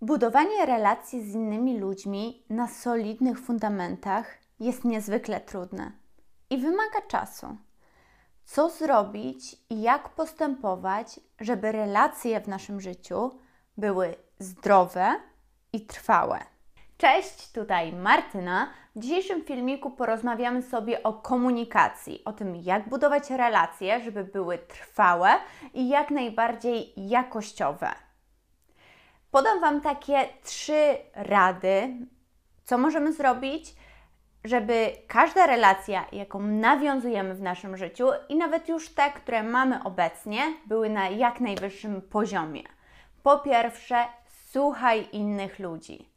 Budowanie 0.00 0.66
relacji 0.66 1.30
z 1.30 1.34
innymi 1.34 1.78
ludźmi 1.78 2.42
na 2.50 2.68
solidnych 2.68 3.40
fundamentach 3.40 4.38
jest 4.60 4.84
niezwykle 4.84 5.40
trudne 5.40 5.92
i 6.50 6.58
wymaga 6.58 7.02
czasu. 7.08 7.56
Co 8.44 8.70
zrobić 8.70 9.56
i 9.70 9.82
jak 9.82 10.08
postępować, 10.08 11.20
żeby 11.40 11.72
relacje 11.72 12.40
w 12.40 12.48
naszym 12.48 12.80
życiu 12.80 13.30
były 13.76 14.14
zdrowe 14.38 15.14
i 15.72 15.86
trwałe? 15.86 16.38
Cześć, 16.98 17.52
tutaj 17.52 17.92
Martyna. 17.92 18.68
W 18.96 19.00
dzisiejszym 19.00 19.44
filmiku 19.44 19.90
porozmawiamy 19.90 20.62
sobie 20.62 21.02
o 21.02 21.12
komunikacji, 21.12 22.22
o 22.24 22.32
tym, 22.32 22.56
jak 22.56 22.88
budować 22.88 23.30
relacje, 23.30 24.00
żeby 24.00 24.24
były 24.24 24.58
trwałe 24.58 25.30
i 25.74 25.88
jak 25.88 26.10
najbardziej 26.10 26.92
jakościowe. 26.96 28.07
Podam 29.30 29.60
Wam 29.60 29.80
takie 29.80 30.28
trzy 30.42 30.96
rady, 31.14 31.96
co 32.64 32.78
możemy 32.78 33.12
zrobić, 33.12 33.74
żeby 34.44 34.92
każda 35.08 35.46
relacja, 35.46 36.06
jaką 36.12 36.40
nawiązujemy 36.40 37.34
w 37.34 37.42
naszym 37.42 37.76
życiu 37.76 38.08
i 38.28 38.36
nawet 38.36 38.68
już 38.68 38.88
te, 38.88 39.10
które 39.10 39.42
mamy 39.42 39.84
obecnie, 39.84 40.40
były 40.66 40.90
na 40.90 41.08
jak 41.08 41.40
najwyższym 41.40 42.02
poziomie. 42.02 42.62
Po 43.22 43.38
pierwsze, 43.38 44.04
słuchaj 44.50 45.08
innych 45.12 45.58
ludzi. 45.58 46.08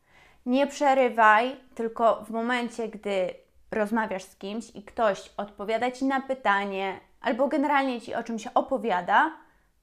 Nie 0.46 0.68
przerywaj, 0.68 1.56
tylko 1.76 2.24
w 2.26 2.30
momencie, 2.30 2.88
gdy 2.88 3.34
rozmawiasz 3.72 4.24
z 4.24 4.36
kimś 4.36 4.76
i 4.76 4.84
ktoś 4.84 5.30
odpowiada 5.38 5.92
ci 5.92 6.06
na 6.06 6.22
pytanie 6.22 7.00
albo 7.22 7.48
generalnie 7.48 8.02
ci 8.02 8.16
o 8.16 8.24
czymś 8.24 8.48
opowiada, 8.48 9.32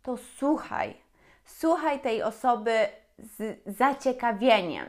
to 0.02 0.16
słuchaj. 0.16 0.96
Słuchaj 1.44 2.00
tej 2.00 2.22
osoby 2.22 2.88
z 3.18 3.58
zaciekawieniem. 3.66 4.88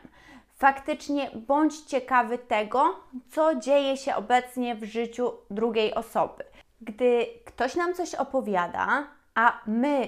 Faktycznie 0.56 1.32
bądź 1.48 1.82
ciekawy 1.82 2.38
tego, 2.38 2.96
co 3.32 3.56
dzieje 3.56 3.98
się 3.98 4.16
obecnie 4.16 4.76
w 4.76 4.84
życiu 4.84 5.32
drugiej 5.50 5.94
osoby. 5.94 6.44
Gdy 6.82 7.26
ktoś 7.46 7.76
nam 7.76 7.94
coś 7.94 8.16
opowiada, 8.16 9.08
a 9.36 9.62
my 9.68 10.08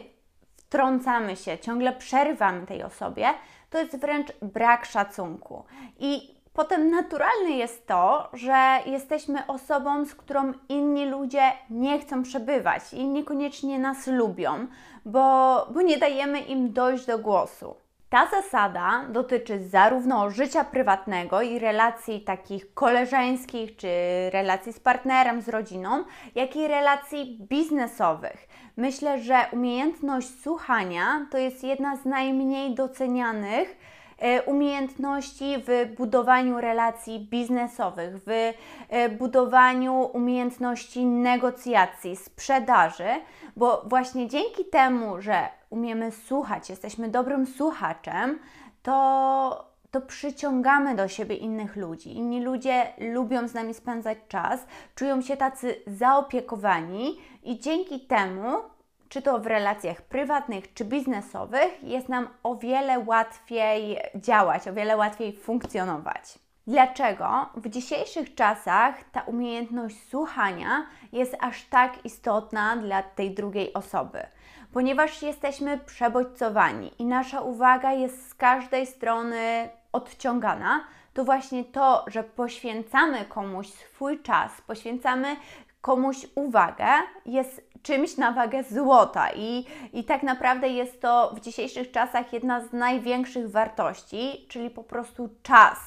wtrącamy 0.58 1.36
się, 1.36 1.60
ciągle 1.60 1.94
przerywamy 1.94 2.68
tej 2.68 2.84
osobie, 2.84 3.28
to 3.70 3.78
jest 3.78 3.98
wręcz 3.98 4.28
brak 4.42 4.86
szacunku. 4.86 5.64
I 6.00 6.36
potem 6.54 6.90
naturalne 6.92 7.50
jest 7.50 7.88
to, 7.88 8.30
że 8.34 8.80
jesteśmy 8.86 9.48
osobą, 9.48 10.06
z 10.06 10.16
którą 10.16 10.54
inni 10.70 11.06
ludzie 11.06 11.52
nie 11.70 12.00
chcą 12.00 12.24
przebywać 12.24 12.94
i 12.94 13.08
niekoniecznie 13.08 13.80
nas 13.80 14.08
lubią, 14.08 14.68
bo, 15.06 15.68
bo 15.74 15.82
nie 15.82 15.98
dajemy 15.98 16.40
im 16.40 16.74
dojść 16.74 17.06
do 17.06 17.20
głosu. 17.20 17.76
Ta 18.12 18.28
zasada 18.28 19.06
dotyczy 19.10 19.64
zarówno 19.64 20.30
życia 20.30 20.64
prywatnego 20.64 21.42
i 21.42 21.60
relacji 21.60 22.22
takich 22.22 22.74
koleżeńskich, 22.74 23.76
czy 23.76 23.88
relacji 24.34 24.74
z 24.74 24.80
partnerem, 24.80 25.42
z 25.42 25.50
rodziną, 25.50 26.04
jak 26.36 26.56
i 26.56 26.68
relacji 26.68 27.38
biznesowych. 27.50 28.48
Myślę, 28.78 29.20
że 29.20 29.46
umiejętność 29.52 30.42
słuchania 30.42 31.28
to 31.32 31.38
jest 31.38 31.64
jedna 31.64 31.98
z 31.98 32.06
najmniej 32.06 32.76
docenianych 32.76 33.78
umiejętności 34.46 35.56
w 35.58 35.96
budowaniu 35.98 36.62
relacji 36.62 37.20
biznesowych, 37.20 38.18
w 38.26 38.54
e, 38.90 39.10
budowaniu 39.10 40.10
umiejętności 40.14 41.06
negocjacji, 41.06 42.16
sprzedaży, 42.16 43.10
bo 43.56 43.84
właśnie 43.86 44.28
dzięki 44.28 44.66
temu, 44.66 45.22
że 45.22 45.48
umiemy 45.70 46.12
słuchać, 46.12 46.70
jesteśmy 46.70 47.10
dobrym 47.10 47.48
słuchaczem, 47.48 48.40
to, 48.84 49.72
to 49.92 50.02
przyciągamy 50.02 50.96
do 50.96 51.08
siebie 51.08 51.36
innych 51.36 51.76
ludzi. 51.76 52.18
Inni 52.18 52.44
ludzie 52.44 52.94
lubią 53.14 53.48
z 53.48 53.54
nami 53.54 53.74
spędzać 53.74 54.18
czas, 54.28 54.66
czują 54.96 55.22
się 55.22 55.38
tacy 55.38 55.76
zaopiekowani 55.88 57.18
i 57.44 57.60
dzięki 57.60 58.00
temu, 58.00 58.58
czy 59.12 59.22
to 59.22 59.40
w 59.40 59.48
relacjach 59.48 60.02
prywatnych, 60.02 60.74
czy 60.74 60.86
biznesowych, 60.86 61.84
jest 61.84 62.10
nam 62.10 62.28
o 62.44 62.56
wiele 62.56 63.00
łatwiej 63.00 63.98
działać, 64.16 64.68
o 64.68 64.74
wiele 64.74 64.98
łatwiej 64.98 65.38
funkcjonować. 65.38 66.40
Dlaczego 66.68 67.50
w 67.56 67.70
dzisiejszych 67.70 68.36
czasach 68.36 68.96
ta 69.12 69.22
umiejętność 69.22 70.10
słuchania 70.10 70.86
jest 71.12 71.36
aż 71.40 71.64
tak 71.64 72.06
istotna 72.06 72.76
dla 72.76 73.04
tej 73.04 73.32
drugiej 73.32 73.74
osoby? 73.74 74.20
Ponieważ 74.74 75.22
jesteśmy 75.22 75.78
przebodźcowani 75.78 76.92
i 77.00 77.06
nasza 77.06 77.42
uwaga 77.42 77.92
jest 77.92 78.30
z 78.30 78.34
każdej 78.34 78.86
strony 78.86 79.70
odciągana, 79.92 80.84
to 81.14 81.24
właśnie 81.24 81.64
to, 81.64 82.06
że 82.08 82.24
poświęcamy 82.24 83.26
komuś 83.26 83.68
swój 83.68 84.22
czas, 84.22 84.62
poświęcamy 84.62 85.36
komuś 85.82 86.28
uwagę, 86.36 86.88
jest 87.26 87.71
czymś 87.84 88.18
na 88.18 88.32
wagę 88.32 88.64
złota 88.64 89.30
i, 89.36 89.66
i 89.94 90.04
tak 90.04 90.24
naprawdę 90.24 90.68
jest 90.68 91.02
to 91.02 91.32
w 91.36 91.40
dzisiejszych 91.40 91.92
czasach 91.92 92.34
jedna 92.34 92.62
z 92.62 92.74
największych 92.74 93.52
wartości, 93.52 94.46
czyli 94.50 94.70
po 94.70 94.84
prostu 94.84 95.30
czas 95.44 95.78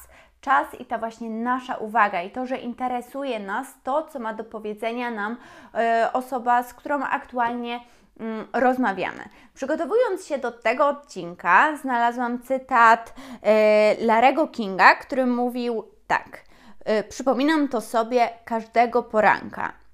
czas 0.45 0.79
i 0.79 0.85
ta 0.85 0.97
właśnie 0.97 1.29
nasza 1.29 1.75
uwaga 1.75 2.21
i 2.21 2.31
to, 2.31 2.45
że 2.45 2.57
interesuje 2.57 3.39
nas 3.39 3.67
to, 3.83 4.03
co 4.03 4.19
ma 4.19 4.33
do 4.33 4.43
powiedzenia 4.43 5.11
nam 5.11 5.37
e, 5.73 6.09
osoba, 6.13 6.63
z 6.63 6.73
którą 6.73 7.03
aktualnie 7.03 7.79
mm, 8.19 8.47
rozmawiamy. 8.53 9.29
Przygotowując 9.53 10.25
się 10.25 10.37
do 10.37 10.51
tego 10.51 10.87
odcinka, 10.87 11.77
znalazłam 11.77 12.41
cytat 12.41 13.13
e, 13.41 14.05
Larego 14.05 14.47
Kinga, 14.47 14.95
który 14.95 15.25
mówił 15.25 15.83
tak. 16.07 16.41
E, 16.85 17.03
przypominam 17.03 17.67
to 17.67 17.81
sobie 17.81 18.29
każdego 18.45 19.03
poranka. 19.03 19.84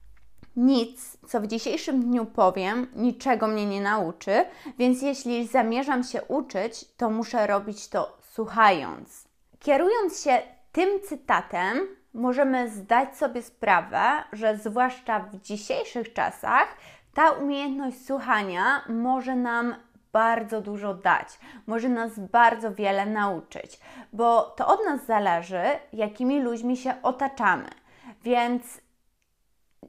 Nic, 0.62 1.18
co 1.28 1.42
w 1.42 1.48
dzisiejszym 1.48 2.04
dniu 2.04 2.26
powiem, 2.26 2.88
niczego 2.96 3.48
mnie 3.48 3.66
nie 3.66 3.82
nauczy, 3.82 4.46
więc 4.78 5.02
jeśli 5.02 5.48
zamierzam 5.48 6.04
się 6.04 6.24
uczyć, 6.24 6.86
to 6.98 7.10
muszę 7.10 7.48
robić 7.48 7.88
to 7.88 8.18
słuchając. 8.22 9.28
Kierując 9.60 10.24
się 10.24 10.42
tym 10.72 10.90
cytatem, 11.10 11.78
możemy 12.14 12.70
zdać 12.70 13.18
sobie 13.18 13.42
sprawę, 13.42 14.02
że 14.34 14.58
zwłaszcza 14.58 15.20
w 15.20 15.42
dzisiejszych 15.42 16.14
czasach 16.14 16.68
ta 17.14 17.32
umiejętność 17.32 18.06
słuchania 18.06 18.82
może 18.90 19.36
nam 19.36 19.76
bardzo 20.14 20.62
dużo 20.62 20.94
dać, 20.94 21.40
może 21.68 21.90
nas 21.90 22.20
bardzo 22.20 22.74
wiele 22.74 23.06
nauczyć, 23.06 23.80
bo 24.14 24.42
to 24.42 24.68
od 24.68 24.86
nas 24.86 25.06
zależy, 25.06 25.64
jakimi 25.94 26.42
ludźmi 26.42 26.78
się 26.78 26.94
otaczamy. 27.04 27.70
Więc 28.24 28.82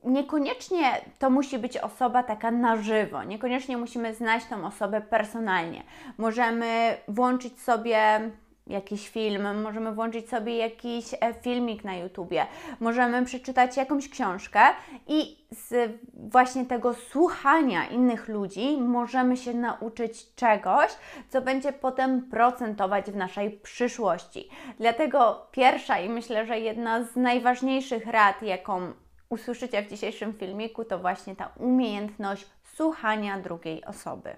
niekoniecznie 0.04 1.00
to 1.18 1.30
musi 1.30 1.58
być 1.58 1.78
osoba 1.78 2.22
taka 2.22 2.50
na 2.50 2.76
żywo, 2.76 3.24
niekoniecznie 3.24 3.76
musimy 3.76 4.14
znać 4.14 4.44
tą 4.44 4.66
osobę 4.66 5.00
personalnie. 5.00 5.82
Możemy 6.18 6.96
włączyć 7.08 7.60
sobie 7.60 8.30
jakiś 8.66 9.08
film, 9.08 9.62
możemy 9.62 9.92
włączyć 9.92 10.28
sobie 10.28 10.56
jakiś 10.56 11.14
e, 11.20 11.34
filmik 11.34 11.84
na 11.84 11.96
YouTubie, 11.96 12.46
możemy 12.80 13.24
przeczytać 13.24 13.76
jakąś 13.76 14.08
książkę 14.08 14.60
i 15.08 15.36
z 15.50 15.92
właśnie 16.14 16.66
tego 16.66 16.94
słuchania 16.94 17.86
innych 17.86 18.28
ludzi 18.28 18.78
możemy 18.80 19.36
się 19.36 19.54
nauczyć 19.54 20.34
czegoś, 20.34 20.90
co 21.28 21.42
będzie 21.42 21.72
potem 21.72 22.22
procentować 22.22 23.10
w 23.10 23.16
naszej 23.16 23.50
przyszłości. 23.50 24.48
Dlatego 24.78 25.46
pierwsza 25.50 25.98
i 25.98 26.08
myślę, 26.08 26.46
że 26.46 26.60
jedna 26.60 27.04
z 27.04 27.16
najważniejszych 27.16 28.06
rad, 28.06 28.42
jaką 28.42 28.92
usłyszycie 29.32 29.82
w 29.82 29.88
dzisiejszym 29.88 30.32
filmiku, 30.32 30.84
to 30.84 30.98
właśnie 30.98 31.36
ta 31.36 31.52
umiejętność 31.56 32.46
słuchania 32.76 33.40
drugiej 33.40 33.84
osoby. 33.84 34.36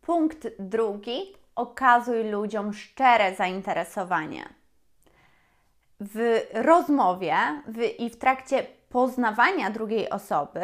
Punkt 0.00 0.48
drugi 0.58 1.34
okazuj 1.54 2.30
ludziom 2.30 2.74
szczere 2.74 3.34
zainteresowanie. 3.34 4.48
W 6.00 6.46
rozmowie 6.52 7.36
w, 7.66 8.00
i 8.00 8.10
w 8.10 8.18
trakcie 8.18 8.66
poznawania 8.88 9.70
drugiej 9.70 10.10
osoby 10.10 10.60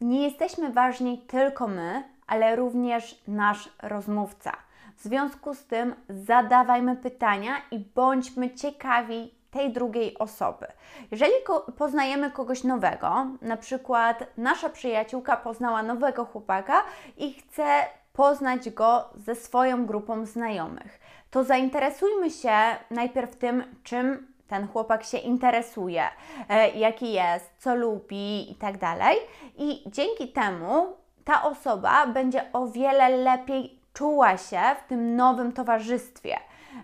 nie 0.00 0.22
jesteśmy 0.22 0.72
ważni 0.72 1.18
tylko 1.18 1.68
my, 1.68 2.04
ale 2.26 2.56
również 2.56 3.22
nasz 3.28 3.68
rozmówca. 3.82 4.52
W 4.96 5.02
związku 5.02 5.54
z 5.54 5.64
tym 5.66 5.94
zadawajmy 6.08 6.96
pytania 6.96 7.54
i 7.70 7.78
bądźmy 7.78 8.54
ciekawi 8.54 9.41
tej 9.52 9.72
drugiej 9.72 10.18
osoby. 10.18 10.66
Jeżeli 11.10 11.32
poznajemy 11.78 12.30
kogoś 12.30 12.64
nowego, 12.64 13.26
na 13.42 13.56
przykład 13.56 14.24
nasza 14.36 14.68
przyjaciółka 14.68 15.36
poznała 15.36 15.82
nowego 15.82 16.24
chłopaka 16.24 16.82
i 17.16 17.32
chce 17.32 17.64
poznać 18.12 18.70
go 18.70 19.04
ze 19.14 19.34
swoją 19.34 19.86
grupą 19.86 20.26
znajomych. 20.26 21.00
To 21.30 21.44
zainteresujmy 21.44 22.30
się 22.30 22.56
najpierw 22.90 23.36
tym, 23.36 23.64
czym 23.82 24.32
ten 24.48 24.68
chłopak 24.68 25.04
się 25.04 25.18
interesuje, 25.18 26.04
e, 26.48 26.70
jaki 26.70 27.12
jest, 27.12 27.50
co 27.58 27.74
lubi 27.74 28.50
i 28.50 28.54
tak 28.54 28.78
dalej. 28.78 29.16
I 29.56 29.84
dzięki 29.86 30.28
temu 30.28 30.96
ta 31.24 31.42
osoba 31.42 32.06
będzie 32.06 32.52
o 32.52 32.66
wiele 32.66 33.08
lepiej 33.08 33.78
czuła 33.92 34.36
się 34.36 34.60
w 34.84 34.88
tym 34.88 35.16
nowym 35.16 35.52
towarzystwie. 35.52 36.36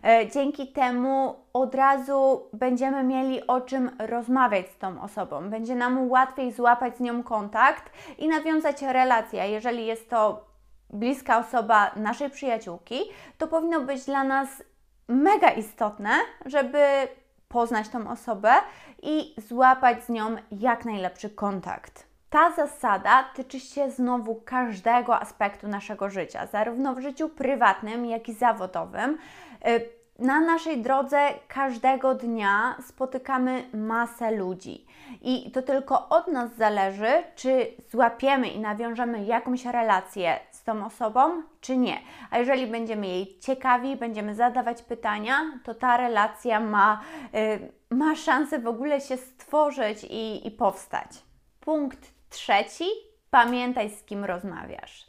E, 0.04 0.28
dzięki 0.30 0.72
temu 0.72 1.34
od 1.52 1.74
razu 1.74 2.48
będziemy 2.52 3.04
mieli 3.04 3.46
o 3.46 3.60
czym 3.60 3.90
rozmawiać 3.98 4.68
z 4.68 4.78
tą 4.78 5.02
osobą. 5.02 5.50
Będzie 5.50 5.74
nam 5.74 6.10
łatwiej 6.10 6.52
złapać 6.52 6.96
z 6.96 7.00
nią 7.00 7.22
kontakt 7.22 7.92
i 8.18 8.28
nawiązać 8.28 8.82
relację. 8.82 9.48
Jeżeli 9.48 9.86
jest 9.86 10.10
to 10.10 10.44
bliska 10.90 11.38
osoba 11.38 11.90
naszej 11.96 12.30
przyjaciółki, 12.30 13.00
to 13.38 13.46
powinno 13.46 13.80
być 13.80 14.04
dla 14.04 14.24
nas 14.24 14.48
mega 15.08 15.50
istotne, 15.50 16.10
żeby 16.46 16.78
poznać 17.48 17.88
tą 17.88 18.10
osobę 18.10 18.52
i 19.02 19.34
złapać 19.48 20.04
z 20.04 20.08
nią 20.08 20.36
jak 20.52 20.84
najlepszy 20.84 21.30
kontakt. 21.30 22.07
Ta 22.30 22.52
zasada 22.52 23.24
tyczy 23.34 23.60
się 23.60 23.90
znowu 23.90 24.34
każdego 24.34 25.20
aspektu 25.20 25.68
naszego 25.68 26.10
życia, 26.10 26.46
zarówno 26.46 26.94
w 26.94 27.00
życiu 27.00 27.28
prywatnym, 27.28 28.06
jak 28.06 28.28
i 28.28 28.34
zawodowym. 28.34 29.18
Y, 29.68 29.98
na 30.18 30.40
naszej 30.40 30.82
drodze 30.82 31.28
każdego 31.48 32.14
dnia 32.14 32.76
spotykamy 32.86 33.64
masę 33.74 34.30
ludzi 34.30 34.86
i 35.22 35.50
to 35.50 35.62
tylko 35.62 36.08
od 36.08 36.28
nas 36.28 36.56
zależy, 36.56 37.22
czy 37.34 37.66
złapiemy 37.90 38.48
i 38.48 38.60
nawiążemy 38.60 39.24
jakąś 39.24 39.64
relację 39.64 40.40
z 40.50 40.64
tą 40.64 40.86
osobą, 40.86 41.42
czy 41.60 41.76
nie. 41.76 41.98
A 42.30 42.38
jeżeli 42.38 42.66
będziemy 42.66 43.06
jej 43.06 43.38
ciekawi, 43.38 43.96
będziemy 43.96 44.34
zadawać 44.34 44.82
pytania, 44.82 45.34
to 45.64 45.74
ta 45.74 45.96
relacja 45.96 46.60
ma, 46.60 47.00
y, 47.34 47.94
ma 47.94 48.16
szansę 48.16 48.58
w 48.58 48.66
ogóle 48.66 49.00
się 49.00 49.16
stworzyć 49.16 50.04
i, 50.10 50.46
i 50.46 50.50
powstać. 50.50 51.10
Punkt 51.60 52.17
trzeci: 52.30 52.84
pamiętaj, 53.30 53.90
z 53.90 54.02
kim 54.04 54.24
rozmawiasz. 54.24 55.06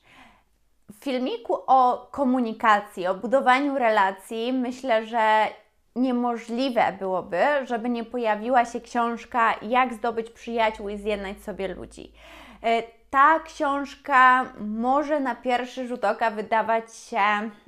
W 0.93 1.03
filmiku 1.03 1.57
o 1.67 2.07
komunikacji, 2.11 3.07
o 3.07 3.15
budowaniu 3.15 3.77
relacji, 3.77 4.53
myślę, 4.53 5.05
że 5.05 5.47
niemożliwe 5.95 6.93
byłoby, 6.99 7.43
żeby 7.63 7.89
nie 7.89 8.03
pojawiła 8.03 8.65
się 8.65 8.81
książka 8.81 9.55
Jak 9.61 9.93
zdobyć 9.93 10.29
przyjaciół 10.29 10.89
i 10.89 10.97
zjednać 10.97 11.43
sobie 11.43 11.67
ludzi. 11.67 12.11
E, 12.63 12.83
ta 13.09 13.39
książka 13.39 14.45
może 14.59 15.19
na 15.19 15.35
pierwszy 15.35 15.87
rzut 15.87 16.05
oka 16.05 16.31
wydawać 16.31 16.95
się 16.95 17.19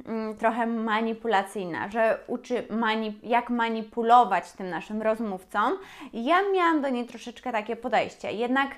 mm, 0.05 0.37
trochę 0.37 0.67
manipulacyjna, 0.67 1.89
że 1.89 2.19
uczy 2.27 2.67
mani 2.69 3.19
jak 3.23 3.49
manipulować 3.49 4.51
tym 4.51 4.69
naszym 4.69 5.01
rozmówcom. 5.01 5.73
Ja 6.13 6.37
miałam 6.53 6.81
do 6.81 6.89
niej 6.89 7.05
troszeczkę 7.05 7.51
takie 7.51 7.75
podejście. 7.75 8.31
Jednak 8.31 8.69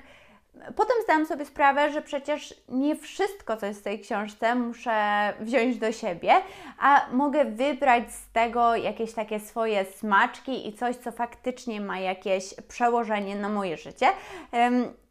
Potem 0.76 0.96
zdałam 1.04 1.26
sobie 1.26 1.44
sprawę, 1.44 1.92
że 1.92 2.02
przecież 2.02 2.54
nie 2.68 2.96
wszystko, 2.96 3.56
co 3.56 3.66
jest 3.66 3.80
w 3.80 3.84
tej 3.84 4.00
książce, 4.00 4.54
muszę 4.54 5.32
wziąć 5.40 5.78
do 5.78 5.92
siebie, 5.92 6.32
a 6.78 7.06
mogę 7.12 7.44
wybrać 7.44 8.12
z 8.12 8.32
tego 8.32 8.76
jakieś 8.76 9.12
takie 9.12 9.40
swoje 9.40 9.84
smaczki 9.84 10.68
i 10.68 10.72
coś, 10.72 10.96
co 10.96 11.12
faktycznie 11.12 11.80
ma 11.80 11.98
jakieś 11.98 12.54
przełożenie 12.68 13.36
na 13.36 13.48
moje 13.48 13.76
życie. 13.76 14.06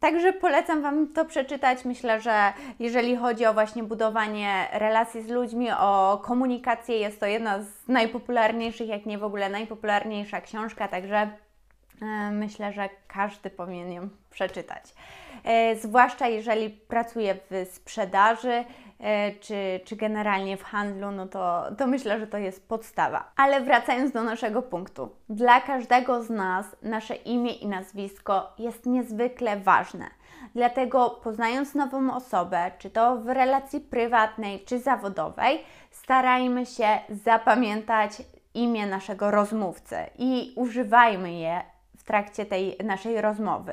Także 0.00 0.32
polecam 0.32 0.82
Wam 0.82 1.12
to 1.12 1.24
przeczytać. 1.24 1.84
Myślę, 1.84 2.20
że 2.20 2.52
jeżeli 2.78 3.16
chodzi 3.16 3.46
o 3.46 3.54
właśnie 3.54 3.82
budowanie 3.82 4.68
relacji 4.72 5.22
z 5.22 5.28
ludźmi, 5.28 5.68
o 5.78 6.22
komunikację, 6.24 6.96
jest 6.98 7.20
to 7.20 7.26
jedna 7.26 7.62
z 7.62 7.88
najpopularniejszych, 7.88 8.88
jak 8.88 9.06
nie 9.06 9.18
w 9.18 9.24
ogóle 9.24 9.48
najpopularniejsza 9.48 10.40
książka, 10.40 10.88
także 10.88 11.30
e, 12.02 12.30
myślę, 12.30 12.72
że 12.72 12.88
każdy 13.08 13.50
powinien 13.50 13.92
ją 13.92 14.08
przeczytać. 14.30 14.94
E, 15.44 15.76
zwłaszcza 15.76 16.28
jeżeli 16.28 16.70
pracuje 16.70 17.34
w 17.50 17.68
sprzedaży 17.72 18.64
e, 19.00 19.32
czy, 19.32 19.80
czy 19.84 19.96
generalnie 19.96 20.56
w 20.56 20.62
handlu, 20.62 21.10
no 21.10 21.26
to, 21.26 21.64
to 21.78 21.86
myślę, 21.86 22.20
że 22.20 22.26
to 22.26 22.38
jest 22.38 22.68
podstawa. 22.68 23.32
Ale 23.36 23.60
wracając 23.60 24.12
do 24.12 24.22
naszego 24.22 24.62
punktu, 24.62 25.10
dla 25.28 25.60
każdego 25.60 26.22
z 26.22 26.30
nas 26.30 26.66
nasze 26.82 27.14
imię 27.14 27.52
i 27.52 27.66
nazwisko 27.66 28.52
jest 28.58 28.86
niezwykle 28.86 29.56
ważne. 29.56 30.04
Dlatego 30.54 31.10
poznając 31.10 31.74
nową 31.74 32.14
osobę, 32.14 32.70
czy 32.78 32.90
to 32.90 33.16
w 33.16 33.28
relacji 33.28 33.80
prywatnej, 33.80 34.64
czy 34.64 34.78
zawodowej, 34.78 35.60
starajmy 35.90 36.66
się 36.66 36.88
zapamiętać 37.08 38.22
imię 38.54 38.86
naszego 38.86 39.30
rozmówcy 39.30 39.96
i 40.18 40.52
używajmy 40.56 41.32
je 41.32 41.73
trakcie 42.04 42.46
tej 42.46 42.76
naszej 42.84 43.20
rozmowy. 43.20 43.72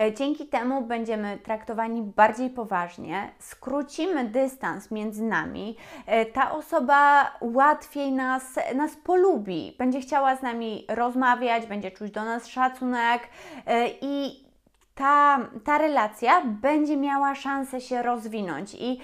E, 0.00 0.12
dzięki 0.14 0.46
temu 0.46 0.82
będziemy 0.82 1.38
traktowani 1.38 2.02
bardziej 2.02 2.50
poważnie, 2.50 3.30
skrócimy 3.38 4.24
dystans 4.24 4.90
między 4.90 5.24
nami, 5.24 5.76
e, 6.06 6.26
ta 6.26 6.52
osoba 6.52 7.30
łatwiej 7.40 8.12
nas, 8.12 8.42
nas 8.74 8.96
polubi, 8.96 9.74
będzie 9.78 10.00
chciała 10.00 10.36
z 10.36 10.42
nami 10.42 10.84
rozmawiać, 10.88 11.66
będzie 11.66 11.90
czuć 11.90 12.10
do 12.10 12.24
nas 12.24 12.46
szacunek 12.46 13.28
e, 13.66 13.88
i 14.00 14.48
ta, 14.94 15.38
ta 15.64 15.78
relacja 15.78 16.42
będzie 16.44 16.96
miała 16.96 17.34
szansę 17.34 17.80
się 17.80 18.02
rozwinąć 18.02 18.74
i 18.74 19.00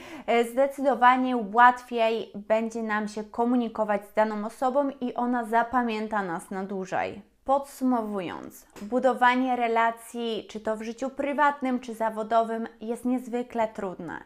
zdecydowanie 0.53 1.37
łatwiej 1.53 2.33
będzie 2.35 2.83
nam 2.83 3.09
się 3.09 3.25
komunikować 3.25 4.09
z 4.09 4.15
daną 4.15 4.47
osobą 4.47 4.91
i 5.01 5.15
ona 5.15 5.45
zapamięta 5.45 6.23
nas 6.23 6.51
na 6.51 6.65
dłużej. 6.65 7.34
Podsumowując, 7.45 8.67
budowanie 8.83 9.57
relacji, 9.57 10.47
czy 10.51 10.61
to 10.61 10.77
w 10.77 10.83
życiu 10.83 11.11
prywatnym, 11.11 11.81
czy 11.81 11.95
zawodowym, 11.95 12.69
jest 12.81 13.05
niezwykle 13.05 13.69
trudne. 13.69 14.25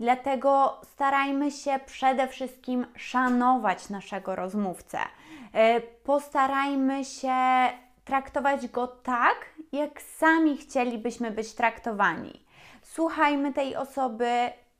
Dlatego 0.00 0.80
starajmy 0.84 1.50
się 1.50 1.80
przede 1.86 2.28
wszystkim 2.28 2.86
szanować 2.96 3.90
naszego 3.90 4.36
rozmówcę. 4.36 4.98
E, 5.52 5.80
postarajmy 5.80 7.04
się 7.04 7.36
traktować 8.04 8.68
go 8.68 8.86
tak, 8.86 9.36
jak 9.72 10.02
sami 10.02 10.56
chcielibyśmy 10.56 11.30
być 11.30 11.54
traktowani. 11.54 12.46
Słuchajmy 12.82 13.52
tej 13.52 13.76
osoby, 13.76 14.30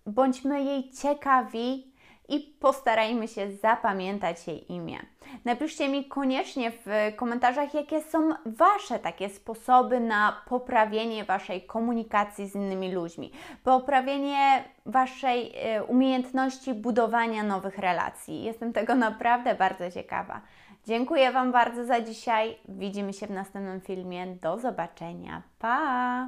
bądźmy 0.06 0.62
jej 0.62 0.90
ciekawi 0.90 1.92
i 2.28 2.40
postarajmy 2.40 3.28
się 3.28 3.52
zapamiętać 3.52 4.48
jej 4.48 4.72
imię. 4.72 4.98
Napiszcie 5.44 5.88
mi 5.88 6.04
koniecznie 6.04 6.70
w 6.70 6.86
komentarzach, 7.16 7.74
jakie 7.74 8.02
są 8.02 8.30
Wasze 8.46 8.98
takie 8.98 9.28
sposoby 9.28 10.00
na 10.00 10.42
poprawienie 10.48 11.24
Waszej 11.24 11.62
komunikacji 11.62 12.48
z 12.48 12.54
innymi 12.54 12.92
ludźmi, 12.92 13.32
poprawienie 13.64 14.64
Waszej 14.86 15.52
e, 15.56 15.84
umiejętności 15.84 16.74
budowania 16.74 17.42
nowych 17.42 17.78
relacji. 17.78 18.44
Jestem 18.44 18.72
tego 18.72 18.94
naprawdę 18.94 19.54
bardzo 19.54 19.90
ciekawa. 19.90 20.40
Dziękuję 20.86 21.32
Wam 21.32 21.52
bardzo 21.52 21.84
za 21.84 22.00
dzisiaj. 22.00 22.56
Widzimy 22.68 23.12
się 23.12 23.26
w 23.26 23.30
następnym 23.30 23.80
filmie. 23.80 24.26
Do 24.26 24.58
zobaczenia. 24.58 25.42
Pa! 25.58 26.24